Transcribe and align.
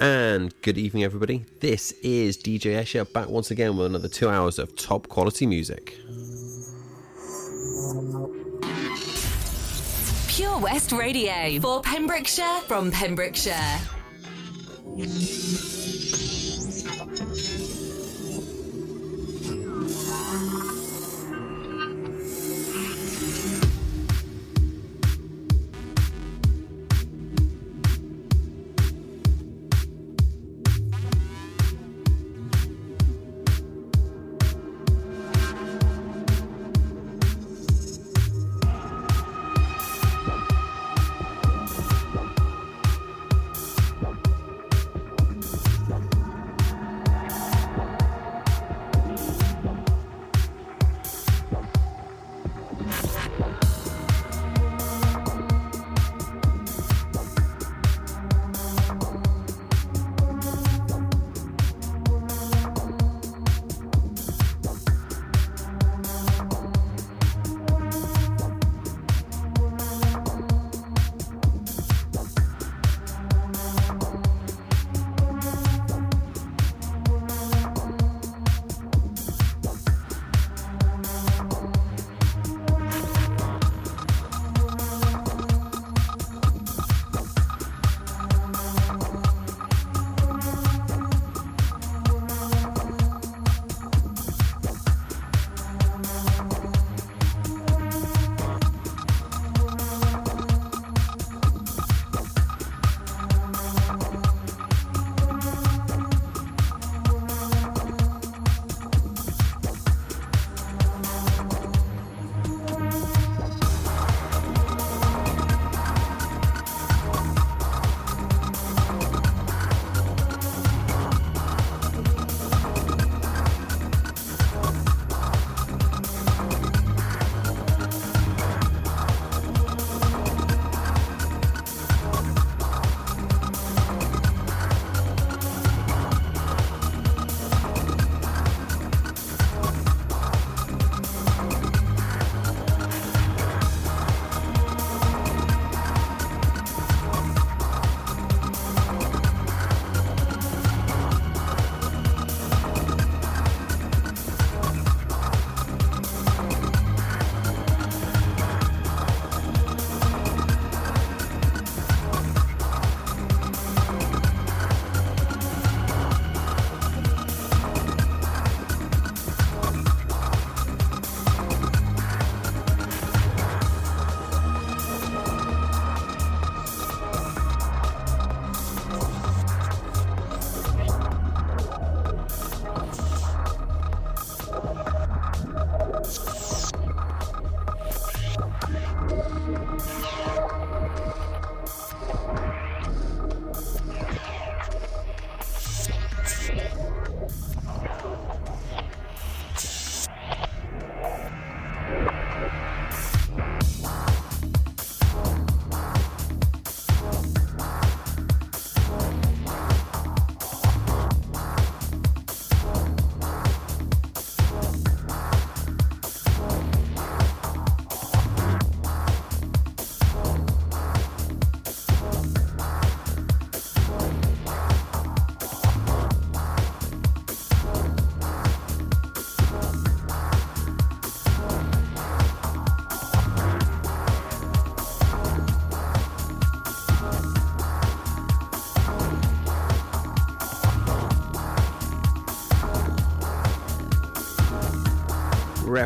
And 0.00 0.54
good 0.62 0.78
evening, 0.78 1.04
everybody. 1.04 1.44
This 1.60 1.92
is 2.02 2.38
DJ 2.38 2.74
Escher 2.74 3.12
back 3.12 3.28
once 3.28 3.50
again 3.50 3.76
with 3.76 3.84
another 3.84 4.08
two 4.08 4.30
hours 4.30 4.58
of 4.58 4.74
top 4.74 5.08
quality 5.08 5.46
music. 5.46 5.94
Pure 10.26 10.58
West 10.60 10.92
Radio 10.92 11.60
for 11.60 11.82
Pembrokeshire 11.82 12.60
from 12.66 12.90
Pembrokeshire. 12.90 13.78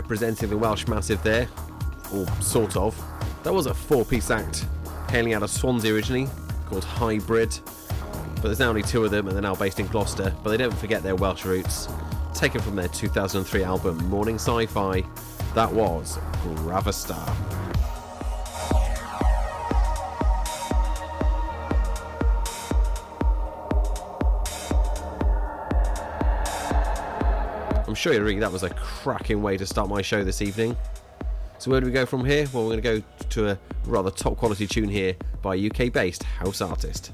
Representing 0.04 0.50
the 0.50 0.59
Welsh 0.59 0.87
Massive 0.87 1.22
there, 1.22 1.48
or 2.12 2.26
sort 2.42 2.76
of. 2.76 2.94
That 3.42 3.54
was 3.54 3.65
a 3.65 3.72
four 3.72 4.04
piece 4.04 4.30
act 4.30 4.66
hailing 5.09 5.33
out 5.33 5.42
of 5.42 5.48
Swansea 5.48 5.95
originally, 5.95 6.28
called 6.66 6.84
Hybrid. 6.84 7.59
But 8.36 8.42
there's 8.42 8.59
now 8.59 8.68
only 8.68 8.83
two 8.83 9.03
of 9.03 9.10
them, 9.10 9.27
and 9.27 9.34
they're 9.34 9.42
now 9.42 9.54
based 9.54 9.80
in 9.80 9.86
Gloucester. 9.86 10.34
But 10.42 10.51
they 10.51 10.59
don't 10.59 10.77
forget 10.77 11.03
their 11.03 11.16
Welsh 11.16 11.47
roots. 11.47 11.89
Taken 12.34 12.60
from 12.60 12.77
their 12.77 12.89
2003 12.89 13.65
album 13.65 13.97
Morning 14.10 14.34
Sci 14.34 14.66
Fi, 14.66 15.03
that 15.54 15.72
was 15.72 16.18
Gravastar. 16.42 17.53
Agree 28.06 28.39
that 28.39 28.53
was 28.53 28.62
a 28.62 28.71
cracking 28.71 29.42
way 29.42 29.56
to 29.56 29.65
start 29.65 29.89
my 29.89 30.03
show 30.03 30.22
this 30.22 30.42
evening. 30.42 30.77
So, 31.59 31.71
where 31.71 31.80
do 31.80 31.86
we 31.86 31.92
go 31.92 32.04
from 32.04 32.22
here? 32.22 32.47
Well, 32.53 32.65
we're 32.66 32.78
going 32.80 32.83
to 32.83 33.01
go 33.01 33.27
to 33.30 33.51
a 33.53 33.59
rather 33.86 34.10
top 34.10 34.36
quality 34.36 34.66
tune 34.66 34.91
here 34.91 35.16
by 35.41 35.54
a 35.54 35.66
UK 35.71 35.91
based 35.91 36.22
house 36.22 36.60
artist. 36.60 37.12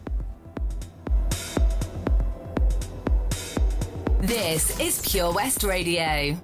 This 4.21 4.79
is 4.81 5.01
Pure 5.09 5.33
West 5.33 5.63
Radio. 5.63 6.37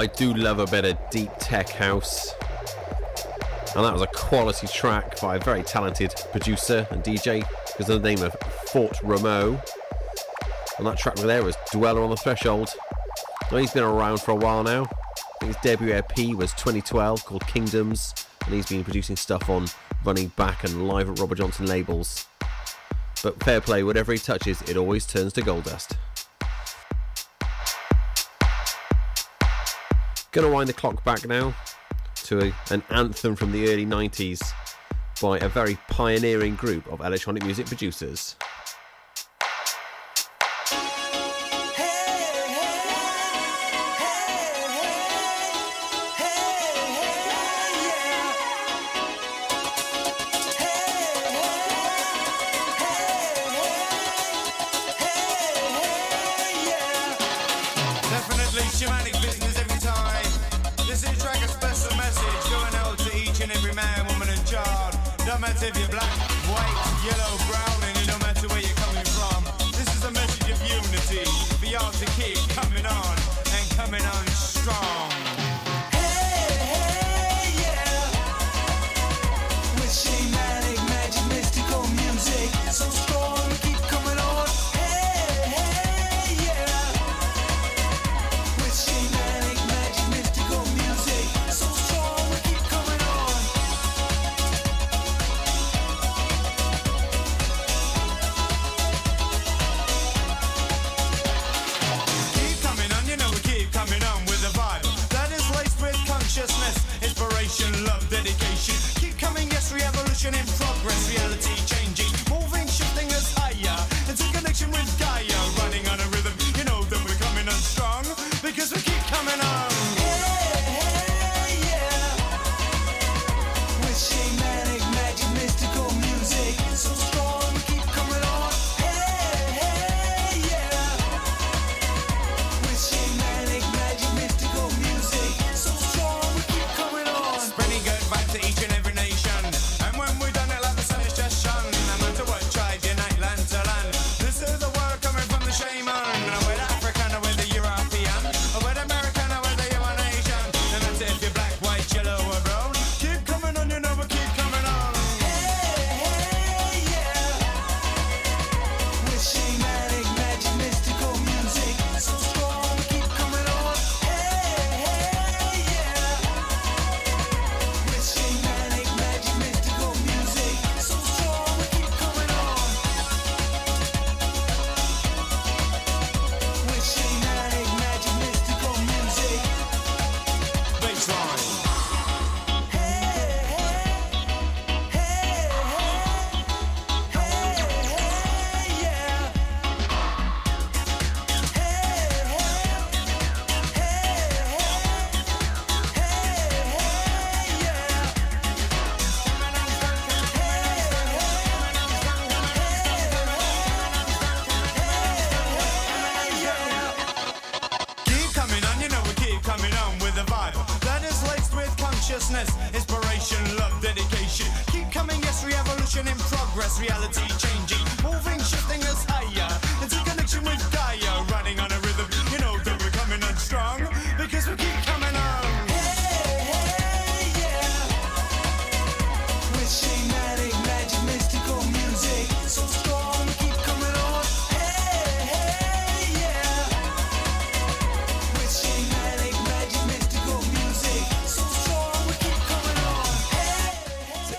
I 0.00 0.06
do 0.06 0.32
love 0.32 0.60
a 0.60 0.66
bit 0.66 0.86
of 0.86 0.96
deep 1.10 1.28
tech 1.40 1.68
house. 1.68 2.32
And 3.76 3.84
that 3.84 3.92
was 3.92 4.00
a 4.00 4.06
quality 4.06 4.66
track 4.66 5.20
by 5.20 5.36
a 5.36 5.38
very 5.38 5.62
talented 5.62 6.14
producer 6.30 6.88
and 6.90 7.04
DJ, 7.04 7.46
because 7.66 7.88
the 7.88 7.98
name 7.98 8.22
of 8.22 8.34
Fort 8.68 8.98
Romeau. 9.02 9.60
And 10.78 10.86
that 10.86 10.96
track 10.96 11.16
there 11.16 11.44
was 11.44 11.54
Dweller 11.70 12.00
on 12.00 12.08
the 12.08 12.16
Threshold. 12.16 12.70
Well, 13.52 13.60
he's 13.60 13.72
been 13.72 13.84
around 13.84 14.22
for 14.22 14.30
a 14.30 14.36
while 14.36 14.62
now. 14.62 14.88
his 15.42 15.56
debut 15.56 15.92
EP 15.92 16.34
was 16.34 16.52
2012 16.52 17.26
called 17.26 17.46
Kingdoms, 17.46 18.14
and 18.46 18.54
he's 18.54 18.70
been 18.70 18.82
producing 18.82 19.16
stuff 19.16 19.50
on 19.50 19.66
Running 20.02 20.28
Back 20.28 20.64
and 20.64 20.88
live 20.88 21.10
at 21.10 21.18
Robert 21.18 21.36
Johnson 21.36 21.66
labels. 21.66 22.26
But 23.22 23.38
fair 23.44 23.60
play, 23.60 23.82
whatever 23.82 24.12
he 24.14 24.18
touches, 24.18 24.62
it 24.62 24.78
always 24.78 25.04
turns 25.04 25.34
to 25.34 25.42
gold 25.42 25.64
dust. 25.64 25.98
Gonna 30.32 30.48
wind 30.48 30.68
the 30.68 30.72
clock 30.72 31.02
back 31.02 31.26
now 31.26 31.52
to 32.14 32.40
a, 32.40 32.54
an 32.72 32.84
anthem 32.90 33.34
from 33.34 33.50
the 33.50 33.68
early 33.68 33.84
90s 33.84 34.40
by 35.20 35.38
a 35.38 35.48
very 35.48 35.76
pioneering 35.88 36.54
group 36.54 36.86
of 36.86 37.00
electronic 37.00 37.44
music 37.44 37.66
producers. 37.66 38.36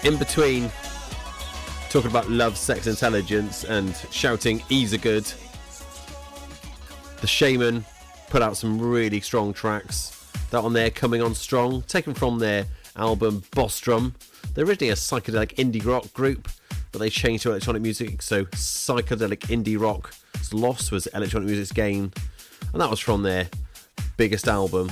In 0.03 0.17
between 0.17 0.71
talking 1.89 2.09
about 2.09 2.29
love, 2.29 2.57
sex, 2.57 2.87
intelligence, 2.87 3.63
and 3.63 3.95
shouting 4.09 4.63
"Ease 4.69 4.93
are 4.95 4.97
good," 4.97 5.25
the 7.21 7.27
Shamen 7.27 7.83
put 8.29 8.41
out 8.41 8.57
some 8.57 8.79
really 8.79 9.21
strong 9.21 9.53
tracks. 9.53 10.25
That 10.49 10.63
one 10.63 10.73
there, 10.73 10.89
coming 10.89 11.21
on 11.21 11.35
strong, 11.35 11.83
taken 11.83 12.15
from 12.15 12.39
their 12.39 12.65
album 12.95 13.43
Boss 13.51 13.79
Drum. 13.79 14.15
They're 14.53 14.65
originally 14.65 14.91
a 14.91 14.95
psychedelic 14.95 15.53
indie 15.55 15.85
rock 15.85 16.11
group, 16.13 16.49
but 16.91 16.99
they 16.99 17.09
changed 17.09 17.43
to 17.43 17.51
electronic 17.51 17.83
music, 17.83 18.21
so 18.23 18.45
psychedelic 18.45 19.41
indie 19.47 19.79
rock. 19.79 20.15
Lost 20.51 20.91
was 20.91 21.07
electronic 21.07 21.47
music's 21.47 21.71
gain, 21.71 22.11
and 22.73 22.81
that 22.81 22.89
was 22.89 22.99
from 22.99 23.21
their 23.21 23.49
biggest 24.17 24.47
album. 24.47 24.91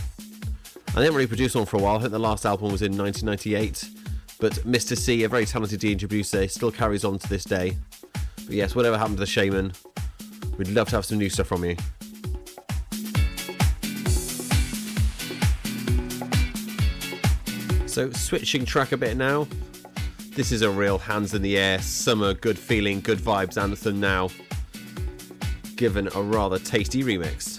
I 0.90 1.02
didn't 1.02 1.16
really 1.16 1.28
produce 1.28 1.56
one 1.56 1.66
for 1.66 1.78
a 1.78 1.82
while. 1.82 1.98
I 1.98 2.00
think 2.00 2.12
the 2.12 2.20
last 2.20 2.46
album 2.46 2.72
was 2.72 2.82
in 2.82 2.96
1998 2.96 3.99
but 4.40 4.54
Mr. 4.66 4.98
C, 4.98 5.24
a 5.24 5.30
very 5.30 5.46
talented 5.46 5.82
DJ 5.82 6.00
producer, 6.00 6.48
still 6.48 6.72
carries 6.72 7.04
on 7.04 7.20
to 7.20 7.28
this 7.28 7.44
day. 7.44 7.78
But 8.46 8.56
yes, 8.56 8.74
whatever 8.74 8.98
happened 8.98 9.18
to 9.18 9.26
the 9.26 9.28
Shamen, 9.28 9.76
we'd 10.58 10.70
love 10.70 10.90
to 10.90 10.96
have 10.96 11.06
some 11.06 11.18
new 11.18 11.30
stuff 11.30 11.48
from 11.48 11.66
you. 11.66 11.76
So, 17.86 18.10
switching 18.12 18.66
track 18.66 18.94
a 18.94 18.98
bit 18.98 19.18
now. 19.18 19.46
This 20.32 20.54
is 20.54 20.62
a 20.62 20.70
real 20.70 20.98
hands 20.98 21.34
in 21.34 21.42
the 21.42 21.58
air, 21.58 21.80
summer, 21.82 22.34
good 22.34 22.58
feeling, 22.58 23.02
good 23.02 23.20
vibes 23.20 23.62
anthem 23.62 24.00
now, 24.00 24.30
given 25.76 26.08
a 26.16 26.22
rather 26.22 26.60
tasty 26.60 27.04
remix. 27.04 27.59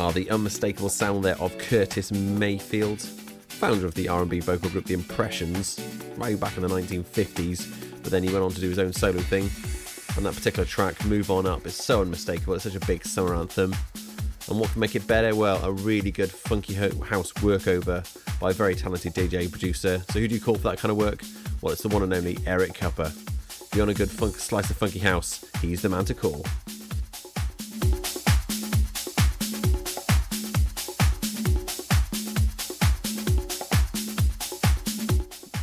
Ah, 0.00 0.10
the 0.10 0.30
unmistakable 0.30 0.88
sound 0.88 1.22
there 1.22 1.38
of 1.42 1.58
Curtis 1.58 2.10
Mayfield, 2.10 3.02
founder 3.02 3.84
of 3.84 3.92
the 3.92 4.08
R&B 4.08 4.40
vocal 4.40 4.70
group 4.70 4.86
The 4.86 4.94
Impressions, 4.94 5.78
way 6.16 6.36
back 6.36 6.56
in 6.56 6.62
the 6.62 6.70
1950s. 6.70 8.02
But 8.02 8.10
then 8.10 8.22
he 8.22 8.30
went 8.30 8.42
on 8.42 8.50
to 8.52 8.60
do 8.62 8.70
his 8.70 8.78
own 8.78 8.94
solo 8.94 9.20
thing, 9.20 9.50
and 10.16 10.24
that 10.24 10.34
particular 10.34 10.64
track, 10.64 11.04
"Move 11.04 11.30
On 11.30 11.44
Up," 11.44 11.66
is 11.66 11.74
so 11.74 12.00
unmistakable. 12.00 12.54
It's 12.54 12.64
such 12.64 12.76
a 12.76 12.86
big 12.86 13.04
summer 13.04 13.34
anthem. 13.34 13.76
And 14.48 14.58
what 14.58 14.70
can 14.72 14.80
make 14.80 14.96
it 14.96 15.06
better? 15.06 15.34
Well, 15.34 15.62
a 15.62 15.70
really 15.70 16.10
good 16.10 16.30
funky 16.30 16.72
house 16.72 17.30
workover 17.34 18.02
by 18.40 18.52
a 18.52 18.54
very 18.54 18.76
talented 18.76 19.12
DJ 19.12 19.48
producer. 19.48 20.02
So 20.12 20.18
who 20.18 20.28
do 20.28 20.34
you 20.34 20.40
call 20.40 20.54
for 20.54 20.62
that 20.70 20.78
kind 20.78 20.90
of 20.90 20.96
work? 20.96 21.20
Well, 21.60 21.74
it's 21.74 21.82
the 21.82 21.88
one 21.88 22.02
and 22.02 22.14
only 22.14 22.38
Eric 22.46 22.72
Kupper. 22.72 23.12
If 23.50 23.68
you 23.74 23.82
want 23.82 23.90
a 23.90 23.94
good 23.94 24.10
funk 24.10 24.38
slice 24.38 24.70
of 24.70 24.78
funky 24.78 25.00
house, 25.00 25.44
he's 25.60 25.82
the 25.82 25.90
man 25.90 26.06
to 26.06 26.14
call. 26.14 26.46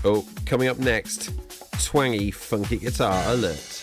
Oh, 0.09 0.23
coming 0.45 0.69
up 0.69 0.79
next, 0.79 1.31
twangy 1.83 2.31
funky 2.31 2.77
guitar 2.77 3.21
alert. 3.27 3.76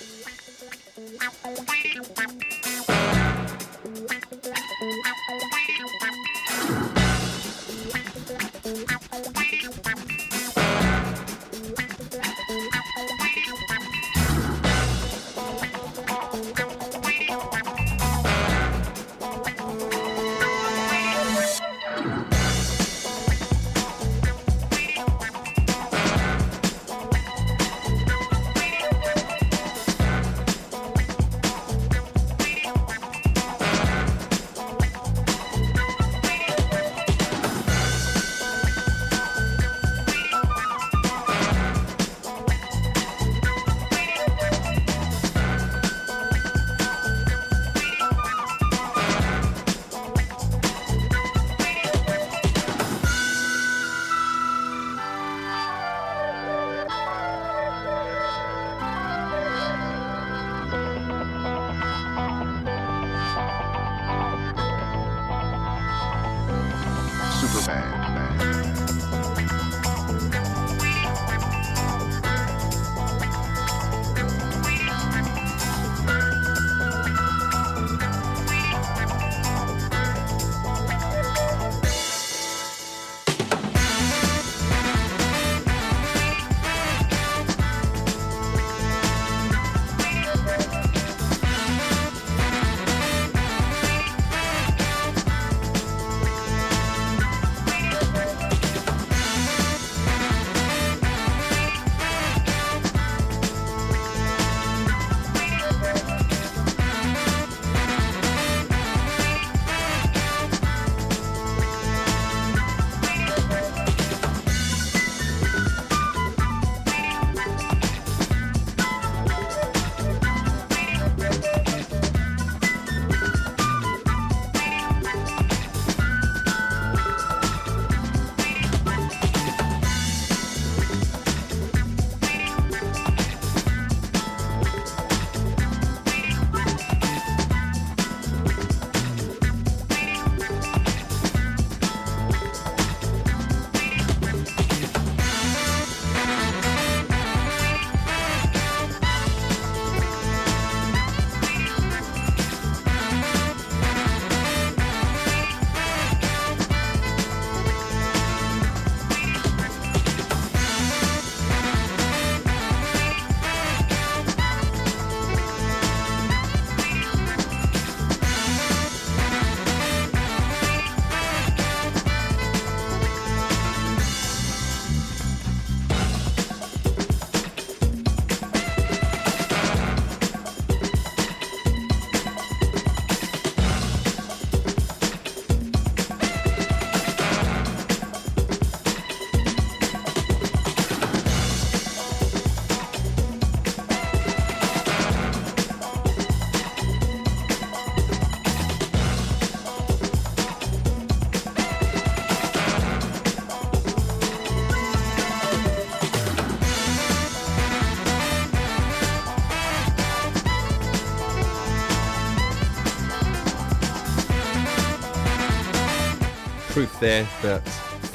There 217.05 217.29
that 217.43 217.61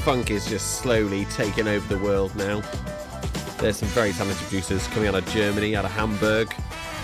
funk 0.03 0.31
is 0.31 0.47
just 0.47 0.79
slowly 0.79 1.25
taking 1.25 1.67
over 1.67 1.87
the 1.93 2.03
world 2.03 2.35
now. 2.35 2.59
There's 3.59 3.77
some 3.77 3.87
very 3.89 4.13
talented 4.13 4.41
producers 4.47 4.87
coming 4.87 5.09
out 5.09 5.13
of 5.13 5.27
Germany, 5.27 5.75
out 5.75 5.85
of 5.85 5.91
Hamburg, 5.91 6.51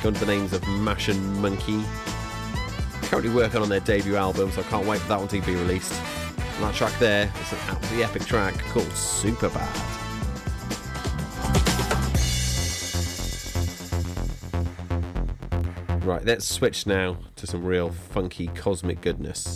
under 0.04 0.18
the 0.18 0.26
names 0.26 0.52
of 0.52 0.68
Mash 0.68 1.10
and 1.10 1.40
Monkey. 1.40 1.84
Currently 3.04 3.32
working 3.32 3.62
on 3.62 3.70
their 3.70 3.82
debut 3.82 4.16
album, 4.16 4.52
so 4.52 4.62
I 4.62 4.64
can't 4.64 4.88
wait 4.88 5.00
for 5.00 5.10
that 5.10 5.20
one 5.20 5.28
to 5.28 5.40
be 5.42 5.54
released. 5.54 5.94
And 6.56 6.64
that 6.64 6.74
track 6.74 6.98
there 6.98 7.32
is 7.40 7.52
an 7.52 7.60
absolutely 7.68 8.04
epic 8.04 8.26
track 8.26 8.58
called 8.72 8.92
Super 8.94 9.50
Bad. 9.50 9.82
Right, 16.04 16.26
let's 16.26 16.46
switch 16.46 16.88
now 16.88 17.18
to 17.36 17.46
some 17.46 17.64
real 17.64 17.92
funky 17.92 18.48
cosmic 18.48 19.02
goodness. 19.02 19.56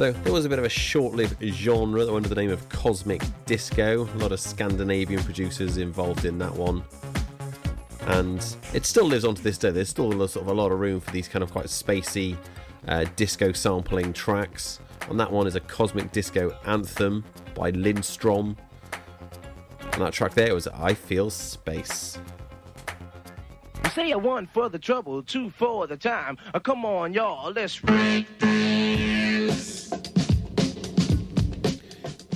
So 0.00 0.12
there 0.12 0.32
was 0.32 0.46
a 0.46 0.48
bit 0.48 0.58
of 0.58 0.64
a 0.64 0.70
short-lived 0.70 1.44
genre 1.44 2.06
that 2.06 2.10
went 2.10 2.24
under 2.24 2.34
the 2.34 2.40
name 2.40 2.50
of 2.50 2.66
Cosmic 2.70 3.20
Disco. 3.44 4.08
A 4.14 4.16
lot 4.16 4.32
of 4.32 4.40
Scandinavian 4.40 5.22
producers 5.22 5.76
involved 5.76 6.24
in 6.24 6.38
that 6.38 6.54
one. 6.54 6.82
And 8.06 8.56
it 8.72 8.86
still 8.86 9.04
lives 9.04 9.26
on 9.26 9.34
to 9.34 9.42
this 9.42 9.58
day. 9.58 9.70
There's 9.70 9.90
still 9.90 10.22
a, 10.22 10.26
sort 10.26 10.46
of 10.46 10.52
a 10.52 10.54
lot 10.54 10.72
of 10.72 10.80
room 10.80 11.00
for 11.00 11.10
these 11.10 11.28
kind 11.28 11.42
of 11.42 11.52
quite 11.52 11.66
spacey 11.66 12.38
uh, 12.88 13.04
disco 13.16 13.52
sampling 13.52 14.14
tracks. 14.14 14.80
And 15.10 15.20
that 15.20 15.30
one 15.30 15.46
is 15.46 15.54
a 15.54 15.60
Cosmic 15.60 16.12
Disco 16.12 16.58
Anthem 16.64 17.22
by 17.54 17.68
Lindstrom. 17.68 18.56
And 19.92 20.00
that 20.00 20.14
track 20.14 20.32
there 20.32 20.54
was 20.54 20.66
I 20.66 20.94
Feel 20.94 21.28
Space. 21.28 22.18
You 23.84 23.90
Say 23.90 24.10
a 24.12 24.18
one 24.18 24.46
for 24.46 24.70
the 24.70 24.78
trouble, 24.78 25.22
two 25.22 25.50
for 25.50 25.86
the 25.86 25.98
time. 25.98 26.38
Uh, 26.54 26.58
come 26.58 26.86
on, 26.86 27.12
y'all, 27.12 27.52
let's 27.52 27.82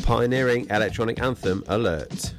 Pioneering 0.04 0.66
electronic 0.68 1.18
anthem 1.22 1.64
alert. 1.66 2.34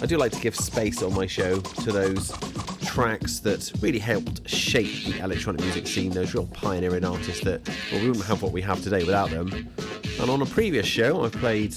I 0.00 0.06
do 0.06 0.16
like 0.16 0.30
to 0.32 0.40
give 0.40 0.54
space 0.54 1.02
on 1.02 1.12
my 1.12 1.26
show 1.26 1.58
to 1.60 1.92
those 1.92 2.30
tracks 2.84 3.40
that 3.40 3.72
really 3.80 3.98
helped 3.98 4.48
shape 4.48 5.04
the 5.06 5.18
electronic 5.18 5.60
music 5.60 5.88
scene, 5.88 6.12
those 6.12 6.34
real 6.34 6.46
pioneering 6.46 7.04
artists 7.04 7.42
that, 7.44 7.68
well, 7.90 8.00
we 8.00 8.08
wouldn't 8.08 8.26
have 8.26 8.40
what 8.40 8.52
we 8.52 8.62
have 8.62 8.80
today 8.82 9.04
without 9.04 9.30
them. 9.30 9.68
And 10.20 10.30
on 10.30 10.42
a 10.42 10.46
previous 10.46 10.86
show, 10.86 11.24
I 11.24 11.28
played 11.28 11.72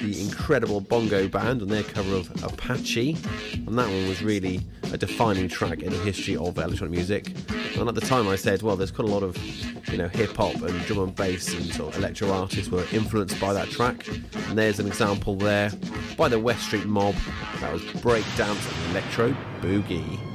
the 0.00 0.20
incredible 0.22 0.80
Bongo 0.80 1.26
Band 1.26 1.60
and 1.60 1.70
their 1.70 1.82
cover 1.82 2.14
of 2.14 2.44
Apache, 2.44 3.16
and 3.52 3.78
that 3.78 3.88
one 3.88 4.08
was 4.08 4.22
really 4.22 4.60
a 4.92 4.96
defining 4.96 5.48
track 5.48 5.82
in 5.82 5.90
the 5.90 5.98
history 5.98 6.36
of 6.36 6.56
electronic 6.56 6.92
music. 6.92 7.34
And 7.76 7.88
at 7.88 7.94
the 7.96 8.00
time, 8.00 8.28
I 8.28 8.36
said, 8.36 8.62
well, 8.62 8.76
there's 8.76 8.92
quite 8.92 9.08
a 9.08 9.10
lot 9.10 9.24
of, 9.24 9.36
you 9.90 9.98
know, 9.98 10.08
hip 10.08 10.36
hop 10.36 10.54
and 10.54 10.80
drum 10.86 11.00
and 11.00 11.14
bass 11.16 11.52
and 11.52 11.64
sort 11.74 11.94
of 11.94 11.98
electro 11.98 12.30
artists 12.30 12.70
were 12.70 12.86
influenced 12.92 13.40
by 13.40 13.52
that 13.52 13.68
track. 13.70 14.06
And 14.08 14.56
there's 14.56 14.78
an 14.78 14.86
example 14.86 15.34
there 15.34 15.72
by 16.16 16.28
the 16.28 16.38
West 16.38 16.62
Street 16.62 16.86
Mob. 16.86 17.16
That 17.60 17.72
was 17.72 17.82
Breakdance 17.82 18.90
Electro 18.90 19.36
Boogie. 19.60 20.29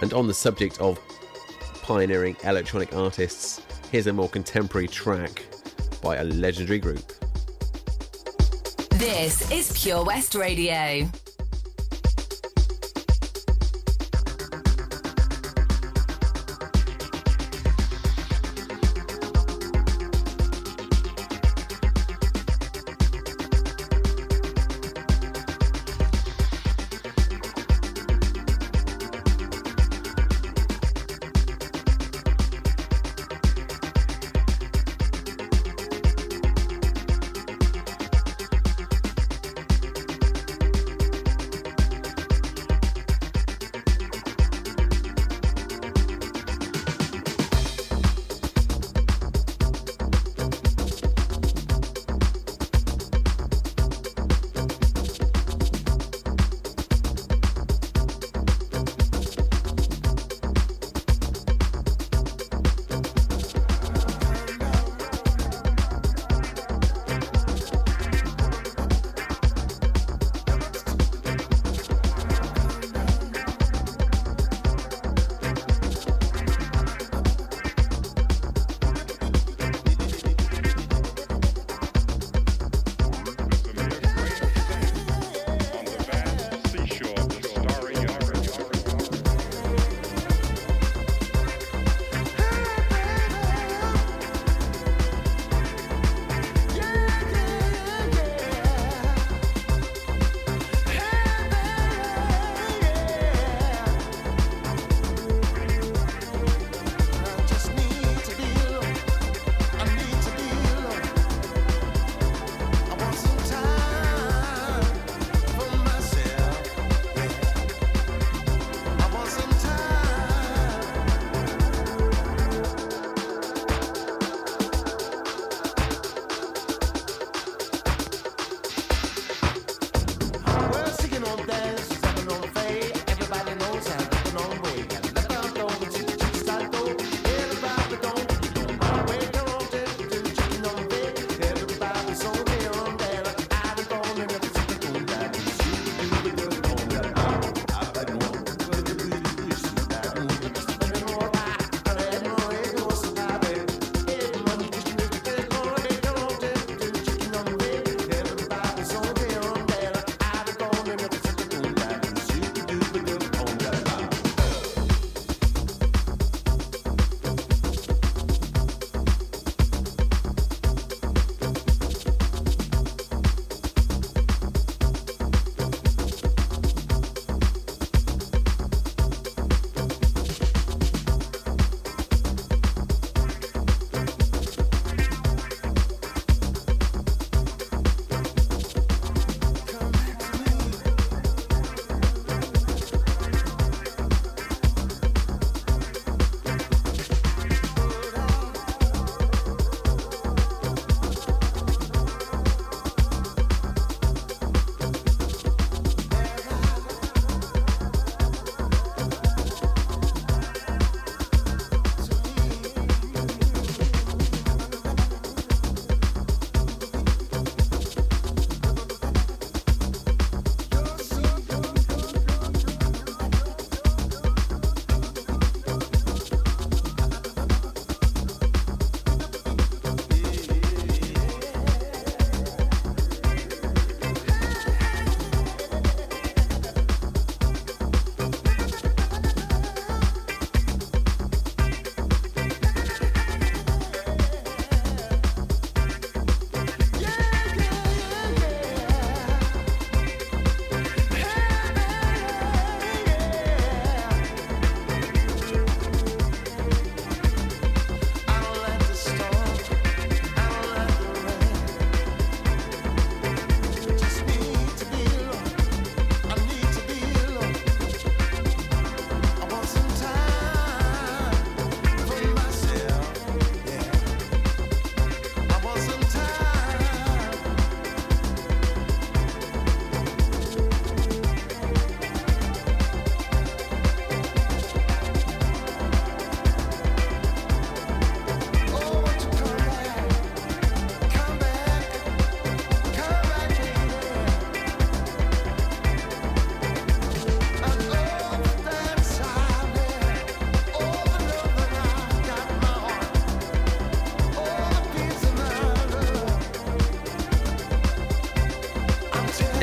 And 0.00 0.12
on 0.12 0.26
the 0.26 0.34
subject 0.34 0.80
of 0.80 1.00
pioneering 1.82 2.36
electronic 2.44 2.94
artists, 2.94 3.60
here's 3.90 4.06
a 4.06 4.12
more 4.12 4.28
contemporary 4.28 4.88
track 4.88 5.44
by 6.02 6.16
a 6.16 6.24
legendary 6.24 6.78
group. 6.78 7.12
This 8.90 9.50
is 9.50 9.72
Pure 9.80 10.04
West 10.04 10.34
Radio. 10.34 11.08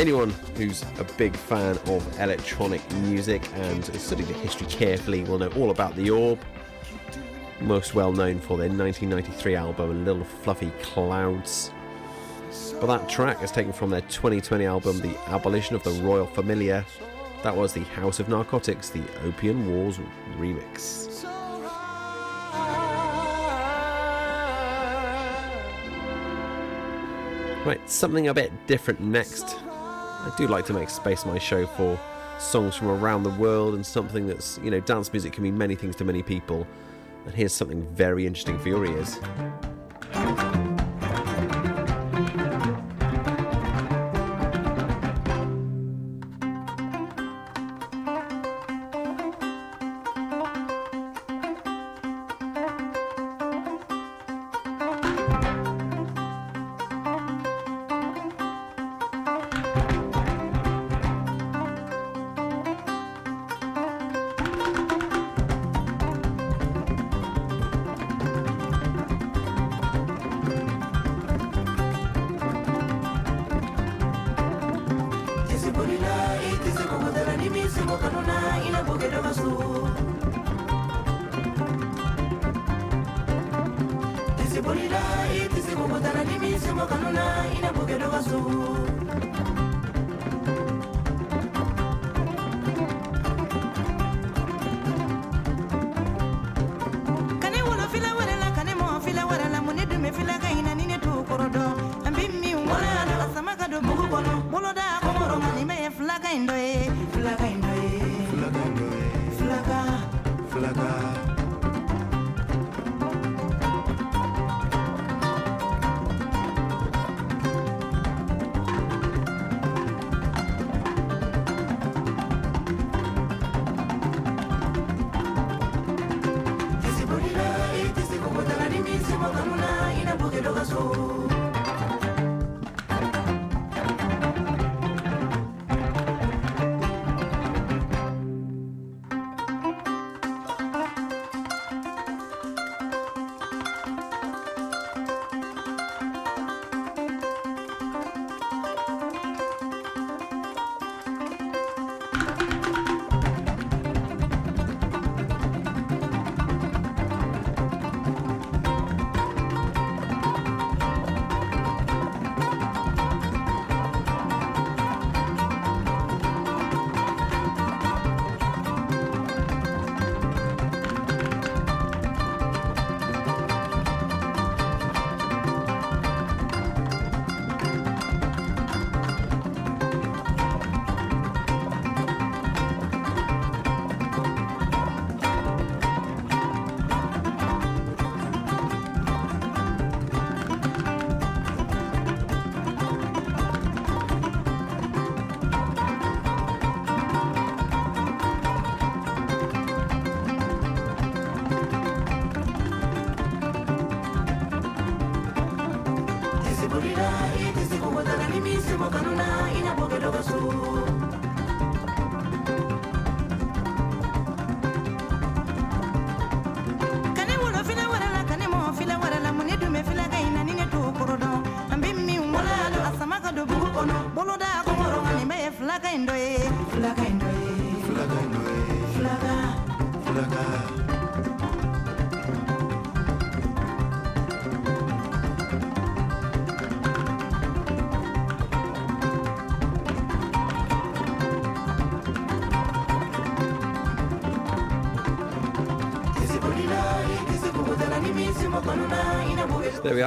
Anyone 0.06 0.30
who's 0.56 0.84
a 1.00 1.04
big 1.18 1.36
fan 1.36 1.80
of 1.88 2.20
electronic 2.20 2.80
music 2.98 3.42
and 3.56 3.84
studied 4.00 4.28
the 4.28 4.36
history 4.36 4.68
carefully 4.68 5.24
will 5.24 5.40
know 5.40 5.48
all 5.54 5.72
about 5.72 5.96
The 5.96 6.12
Orb, 6.12 6.40
most 7.60 7.96
well 7.96 8.12
known 8.12 8.40
for 8.40 8.56
their 8.56 8.70
1993 8.70 9.56
album 9.56 10.06
Little 10.06 10.24
Fluffy 10.24 10.70
Clouds. 10.84 11.72
But 12.80 12.86
that 12.86 13.10
track 13.10 13.42
is 13.42 13.50
taken 13.50 13.74
from 13.74 13.90
their 13.90 14.02
2020 14.02 14.64
album 14.66 15.00
The 15.00 15.18
Abolition 15.30 15.76
of 15.76 15.82
the 15.82 15.90
Royal 16.04 16.28
Familia. 16.28 16.86
That 17.42 17.58
was 17.58 17.74
the 17.74 17.84
House 17.86 18.20
of 18.20 18.30
Narcotics, 18.30 18.92
the 18.92 19.02
Opium 19.24 19.68
Wars 19.68 19.98
remix. 20.38 21.26
Right, 27.66 27.90
something 27.90 28.28
a 28.28 28.36
bit 28.36 28.52
different 28.68 29.00
next. 29.00 29.56
I 30.26 30.34
do 30.36 30.48
like 30.48 30.66
to 30.66 30.74
make 30.74 30.90
space 30.90 31.24
my 31.24 31.38
show 31.38 31.68
for 31.68 32.00
songs 32.40 32.76
from 32.76 32.88
around 32.88 33.24
the 33.24 33.30
world 33.30 33.76
and 33.76 33.86
something 33.86 34.26
that's, 34.26 34.60
you 34.64 34.72
know, 34.72 34.80
dance 34.80 35.14
music 35.14 35.34
can 35.34 35.44
mean 35.44 35.56
many 35.56 35.76
things 35.76 35.96
to 35.98 36.04
many 36.04 36.24
people. 36.24 36.66
And 37.26 37.36
here's 37.36 37.54
something 37.54 37.86
very 37.94 38.26
interesting 38.26 38.58
for 38.58 38.70
your 38.70 38.86
ears. 38.86 39.20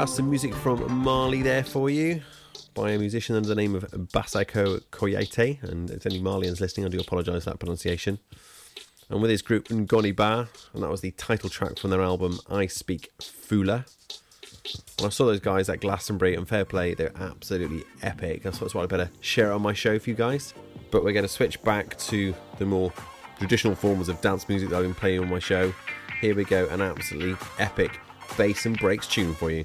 Some 0.07 0.31
music 0.31 0.55
from 0.55 0.91
Mali 1.03 1.43
there 1.43 1.65
for 1.65 1.91
you 1.91 2.23
by 2.73 2.93
a 2.93 2.99
musician 2.99 3.37
under 3.37 3.49
the 3.49 3.55
name 3.55 3.75
of 3.75 3.83
Bassekou 3.83 4.81
Kouyate. 4.91 5.63
And 5.63 5.91
if 5.91 6.07
any 6.07 6.21
Malians 6.21 6.61
listening, 6.61 6.87
I 6.87 6.89
do 6.89 7.01
apologise 7.01 7.45
for 7.45 7.51
that 7.51 7.59
pronunciation. 7.59 8.19
And 9.11 9.21
with 9.21 9.31
his 9.31 9.43
group 9.43 9.69
Ngoni 9.69 10.15
Ba, 10.17 10.49
and 10.73 10.83
that 10.83 10.91
was 10.91 11.03
the 11.03 11.11
title 11.13 11.51
track 11.51 11.79
from 11.79 11.91
their 11.91 12.01
album 12.01 12.39
I 12.49 12.67
Speak 12.67 13.11
Fula. 13.21 13.85
When 14.99 15.07
I 15.07 15.11
saw 15.11 15.27
those 15.27 15.41
guys 15.41 15.69
at 15.69 15.81
Glastonbury 15.81 16.35
and 16.35 16.49
Fair 16.49 16.65
Play, 16.65 16.95
they're 16.95 17.13
absolutely 17.21 17.85
epic. 18.01 18.45
That's 18.45 18.61
why 18.75 18.83
I 18.83 18.87
better 18.87 19.11
share 19.21 19.51
it 19.51 19.55
on 19.55 19.63
my 19.63 19.73
show 19.73 19.99
for 19.99 20.11
you 20.11 20.17
guys. 20.17 20.55
But 20.91 21.05
we're 21.05 21.13
going 21.13 21.25
to 21.25 21.29
switch 21.29 21.63
back 21.63 21.99
to 21.99 22.35
the 22.59 22.65
more 22.65 22.93
traditional 23.39 23.75
forms 23.75 24.09
of 24.09 24.21
dance 24.21 24.49
music 24.49 24.71
that 24.71 24.77
I've 24.77 24.85
been 24.85 24.95
playing 24.95 25.21
on 25.21 25.29
my 25.29 25.39
show. 25.39 25.73
Here 26.21 26.35
we 26.35 26.45
go, 26.45 26.67
an 26.69 26.81
absolutely 26.81 27.37
epic 27.59 28.01
bass 28.37 28.67
and 28.67 28.79
breaks 28.79 29.07
tune 29.07 29.35
for 29.35 29.51
you. 29.51 29.65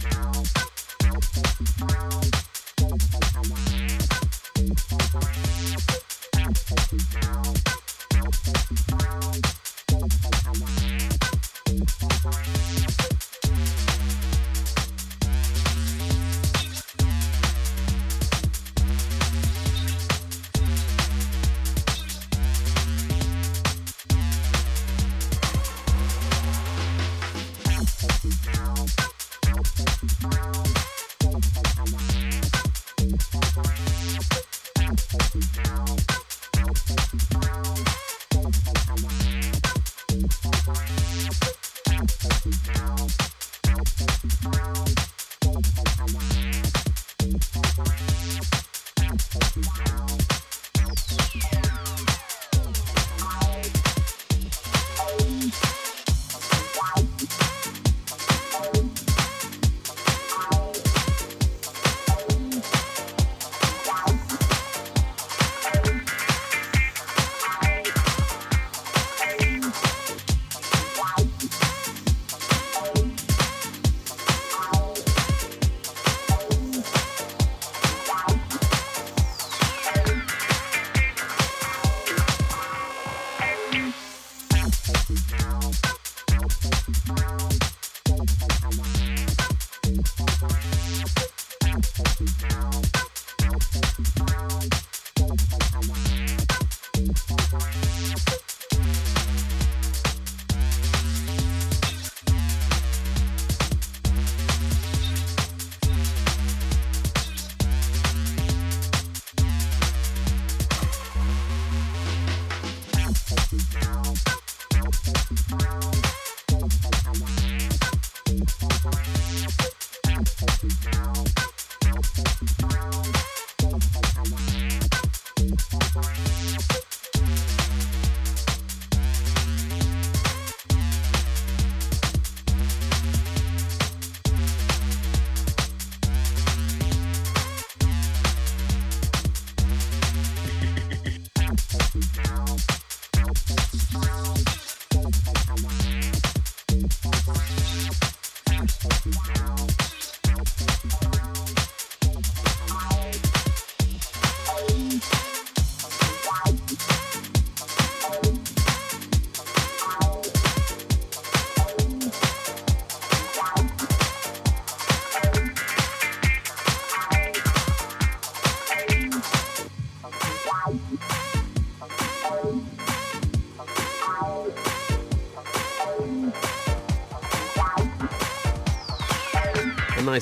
Thank 0.00 0.14
you. 2.36 2.51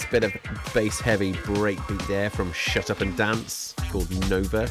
Nice 0.01 0.11
bit 0.11 0.25
of 0.25 0.73
bass 0.75 1.01
heavy 1.01 1.33
breakbeat 1.33 2.07
there 2.07 2.31
from 2.31 2.53
Shut 2.53 2.91
Up 2.91 3.01
and 3.01 3.17
Dance 3.17 3.75
called 3.91 4.09
Nova. 4.31 4.69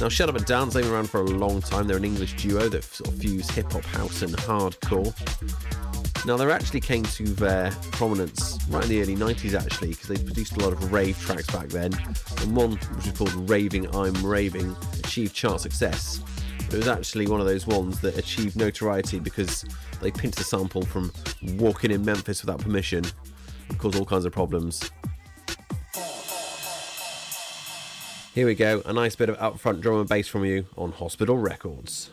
Now, 0.00 0.08
Shut 0.08 0.28
Up 0.28 0.36
and 0.36 0.44
Dance, 0.44 0.74
they've 0.74 0.84
been 0.84 0.92
around 0.92 1.10
for 1.10 1.20
a 1.20 1.24
long 1.24 1.60
time. 1.60 1.86
They're 1.86 1.96
an 1.96 2.04
English 2.04 2.34
duo 2.34 2.68
that 2.68 2.84
sort 2.84 3.10
of 3.10 3.18
fuse 3.20 3.48
hip 3.50 3.72
hop, 3.72 3.84
house, 3.84 4.22
and 4.22 4.32
hardcore. 4.32 5.14
Now, 6.26 6.36
they 6.36 6.50
actually 6.50 6.80
came 6.80 7.04
to 7.04 7.24
their 7.24 7.70
prominence 7.92 8.58
right 8.68 8.82
in 8.84 8.88
the 8.88 9.02
early 9.02 9.16
90s, 9.16 9.54
actually, 9.54 9.90
because 9.90 10.08
they 10.08 10.16
produced 10.16 10.56
a 10.56 10.60
lot 10.60 10.72
of 10.72 10.92
rave 10.92 11.18
tracks 11.20 11.46
back 11.46 11.68
then. 11.68 11.92
And 12.40 12.56
one, 12.56 12.72
which 12.72 13.06
was 13.06 13.12
called 13.16 13.50
Raving 13.50 13.94
I'm 13.94 14.14
Raving, 14.24 14.74
achieved 14.98 15.34
chart 15.34 15.60
success. 15.60 16.20
It 16.70 16.76
was 16.76 16.88
actually 16.88 17.26
one 17.26 17.40
of 17.40 17.46
those 17.46 17.66
ones 17.66 18.00
that 18.00 18.16
achieved 18.16 18.56
notoriety 18.56 19.20
because 19.20 19.64
they 20.00 20.10
pinched 20.10 20.40
a 20.40 20.44
sample 20.44 20.82
from 20.82 21.12
Walking 21.56 21.90
in 21.90 22.04
Memphis 22.04 22.42
without 22.42 22.60
permission 22.60 23.04
and 23.68 23.78
caused 23.78 23.96
all 23.96 24.04
kinds 24.04 24.24
of 24.24 24.32
problems. 24.32 24.90
Here 28.34 28.46
we 28.46 28.54
go, 28.54 28.82
a 28.84 28.92
nice 28.92 29.14
bit 29.14 29.28
of 29.28 29.38
upfront 29.38 29.80
drum 29.80 30.00
and 30.00 30.08
bass 30.08 30.26
from 30.26 30.44
you 30.44 30.66
on 30.76 30.90
Hospital 30.92 31.36
Records. 31.36 32.10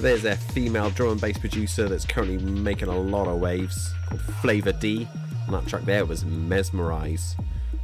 There's 0.00 0.24
a 0.24 0.36
female 0.36 0.90
drum 0.90 1.10
and 1.10 1.20
bass 1.20 1.38
producer 1.38 1.88
that's 1.88 2.04
currently 2.04 2.38
making 2.38 2.86
a 2.86 2.96
lot 2.96 3.26
of 3.26 3.40
waves 3.40 3.92
called 4.06 4.20
Flava 4.40 4.72
D. 4.72 5.08
And 5.46 5.54
that 5.54 5.66
track 5.66 5.82
there 5.82 6.06
was 6.06 6.24
Mesmerize. 6.24 7.34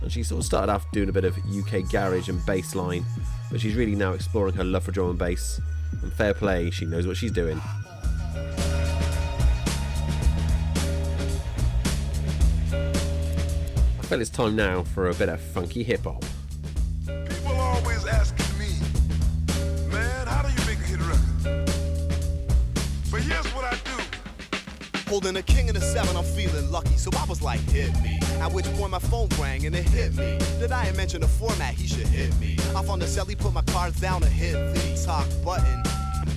And 0.00 0.12
she 0.12 0.22
sort 0.22 0.38
of 0.38 0.46
started 0.46 0.70
off 0.70 0.88
doing 0.92 1.08
a 1.08 1.12
bit 1.12 1.24
of 1.24 1.36
UK 1.38 1.90
garage 1.90 2.28
and 2.28 2.44
bass 2.46 2.76
line, 2.76 3.04
but 3.50 3.60
she's 3.60 3.74
really 3.74 3.96
now 3.96 4.12
exploring 4.12 4.54
her 4.54 4.62
love 4.62 4.84
for 4.84 4.92
drum 4.92 5.10
and 5.10 5.18
bass. 5.18 5.60
And 6.02 6.12
fair 6.12 6.34
play, 6.34 6.70
she 6.70 6.86
knows 6.86 7.04
what 7.04 7.16
she's 7.16 7.32
doing. 7.32 7.60
I 13.98 14.06
feel 14.06 14.20
it's 14.20 14.30
time 14.30 14.54
now 14.54 14.84
for 14.84 15.10
a 15.10 15.14
bit 15.14 15.28
of 15.28 15.40
funky 15.40 15.82
hip 15.82 16.04
hop. 16.04 16.24
Do. 25.20 25.26
Holding 25.26 25.36
a 25.36 25.42
king 25.42 25.68
in 25.68 25.74
the 25.74 25.80
seven, 25.80 26.16
I'm 26.16 26.24
feeling 26.24 26.70
lucky, 26.70 26.96
so 26.96 27.10
I 27.16 27.24
was 27.26 27.40
like, 27.42 27.60
hit 27.70 27.92
me. 28.02 28.18
At 28.40 28.52
which 28.52 28.66
point 28.74 28.90
my 28.90 28.98
phone 28.98 29.28
rang 29.40 29.64
and 29.66 29.74
it 29.74 29.88
hit 29.88 30.14
me. 30.14 30.38
Did 30.58 30.72
I 30.72 30.90
mention 30.92 31.20
the 31.20 31.28
format? 31.28 31.74
He 31.74 31.86
should 31.86 32.06
hit 32.06 32.36
me. 32.38 32.56
I 32.74 32.82
found 32.82 33.02
the 33.02 33.06
celly, 33.06 33.38
put 33.38 33.52
my 33.52 33.62
cards 33.62 34.00
down 34.00 34.22
and 34.22 34.32
hit 34.32 34.54
the 34.74 35.04
talk 35.04 35.26
button. 35.44 35.82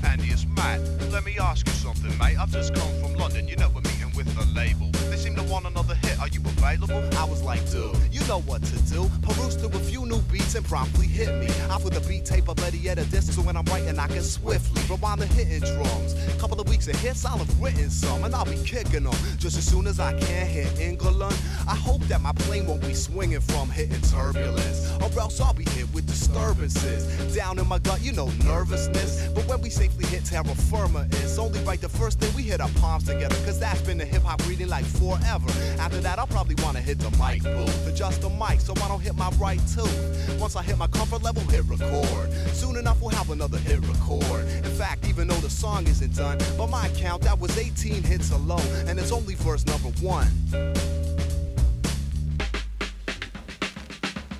Andy, 0.05 0.28
it's 0.28 0.45
Matt. 0.45 0.82
Let 1.11 1.25
me 1.25 1.38
ask 1.39 1.65
you 1.67 1.73
something, 1.73 2.15
mate. 2.17 2.38
I've 2.38 2.51
just 2.51 2.73
come 2.75 2.93
from 3.01 3.15
London. 3.15 3.47
You 3.47 3.55
know 3.55 3.69
we're 3.73 3.82
meeting 3.82 4.11
with 4.15 4.34
the 4.36 4.45
label. 4.53 4.87
They 5.18 5.24
seem 5.24 5.36
to 5.36 5.43
want 5.51 5.65
another 5.65 5.95
hit. 5.95 6.20
Are 6.20 6.28
you 6.28 6.41
available? 6.41 7.03
I 7.18 7.24
was 7.24 7.41
like, 7.41 7.68
dude, 7.72 7.95
you 8.11 8.20
know 8.28 8.41
what 8.41 8.63
to 8.63 8.76
do. 8.84 9.09
Peruse 9.24 9.55
through 9.55 9.70
a 9.70 9.80
few 9.80 10.05
new 10.05 10.20
beats 10.32 10.53
and 10.53 10.63
promptly 10.63 11.07
hit 11.07 11.34
me. 11.39 11.47
Off 11.72 11.84
with 11.84 11.95
the 11.95 12.07
beat 12.07 12.24
tape 12.24 12.47
of 12.47 12.59
Eddie 12.63 12.88
at 12.88 12.99
a 12.99 13.05
disc, 13.05 13.34
so 13.34 13.41
when 13.41 13.57
I'm 13.57 13.65
writing, 13.65 13.97
I 13.97 14.05
can 14.05 14.22
swiftly 14.22 14.80
rewind 14.88 15.22
the 15.22 15.26
hitting 15.26 15.61
drums. 15.74 16.13
Couple 16.39 16.61
of 16.61 16.70
weeks 16.70 16.88
of 16.88 16.95
hits, 16.97 17.26
I'll 17.26 17.39
have 17.39 17.59
written 17.59 17.89
some, 17.89 18.26
and 18.26 18.36
I'll 18.36 18.45
be 18.45 18.61
kicking 18.63 19.05
them 19.05 19.15
just 19.39 19.57
as 19.57 19.65
soon 19.65 19.88
as 19.88 19.99
I 19.99 20.13
can 20.20 20.45
hit 20.45 20.80
England. 20.80 21.36
I 21.68 21.76
hope 21.76 22.01
that 22.03 22.22
my 22.22 22.34
plane 22.34 22.68
won't 22.68 22.82
be 22.82 22.93
swinging 22.93 23.41
from 23.41 23.72
hitting 23.72 24.01
turbulence, 24.01 24.91
or 25.01 25.20
else 25.20 25.41
I'll 25.41 25.53
be 25.53 25.65
hit 25.72 25.91
with 25.95 26.05
disturbances. 26.05 27.36
Down 27.36 27.57
in 27.57 27.68
my 27.68 27.80
gut, 27.80 28.03
you 28.03 28.11
know, 28.11 28.30
nervousness. 28.45 29.30
But 29.30 29.47
when 29.47 29.61
we 29.61 29.72
safely 29.72 30.05
hit 30.05 30.26
terra 30.26 30.43
firma, 30.70 31.07
it's 31.09 31.39
only 31.39 31.59
right 31.61 31.82
the 31.82 31.89
first 31.89 32.20
thing 32.20 32.32
we 32.36 32.43
hit 32.43 32.61
our 32.61 32.70
palms 32.80 33.05
together, 33.05 33.36
cause 33.45 33.59
that's 33.59 33.82
been 33.82 33.97
the 33.97 34.05
hip 34.05 34.22
hop 34.22 34.45
reading 34.47 34.70
like 34.70 34.86
forever. 35.08 35.49
After 35.80 35.99
that, 36.01 36.20
I'll 36.20 36.28
probably 36.28 36.55
wanna 36.64 36.82
hit 36.82 36.99
the 36.99 37.12
mic 37.12 37.43
booth, 37.43 37.88
adjust 37.88 38.22
the 38.22 38.30
mic 38.30 38.60
so 38.60 38.74
I 38.84 38.88
don't 38.88 38.99
hit 38.99 39.16
my 39.16 39.30
right 39.39 39.60
tooth. 39.74 40.39
Once 40.39 40.55
I 40.55 40.64
hit 40.64 40.78
my 40.78 40.88
comfort 40.88 41.24
level, 41.24 41.41
hit 41.43 41.64
record. 41.66 42.32
Soon 42.53 42.76
enough, 42.78 42.99
we'll 43.01 43.16
have 43.16 43.30
another 43.30 43.58
hit 43.58 43.80
record. 43.88 44.41
In 44.66 44.76
fact, 44.82 45.08
even 45.08 45.28
though 45.28 45.41
the 45.47 45.49
song 45.49 45.88
isn't 45.88 46.16
done, 46.16 46.38
by 46.58 46.66
my 46.66 46.89
count, 46.89 47.24
that 47.24 47.39
was 47.39 47.58
18 47.58 48.03
hits 48.03 48.32
alone, 48.32 48.68
and 48.88 48.99
it's 48.99 49.12
only 49.12 49.36
verse 49.36 49.66
number 49.66 49.89
one. 50.01 50.28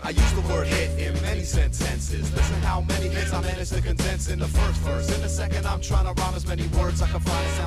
I 0.04 0.12
use 0.12 0.34
the 0.34 0.42
word 0.54 0.68
hit 0.68 0.90
in 1.00 1.22
many 1.22 1.44
sentences. 1.44 2.34
Listen 2.34 2.62
how 2.62 2.82
many 2.82 3.10
hits 3.10 3.34
I 3.34 3.42
managed 3.42 3.74
to 3.74 3.82
condense 3.82 4.30
in 4.30 4.40
the 4.40 4.48
first 4.48 4.80
verse. 4.82 5.14
In 5.14 5.22
the 5.22 5.28
second, 5.28 5.66
I'm 5.66 5.82
trying 5.82 6.06
to 6.06 6.14
rhyme 6.22 6.34
as 6.34 6.48
many 6.48 6.66
words 6.80 7.02
I 7.02 7.08
can 7.08 7.20
find. 7.20 7.58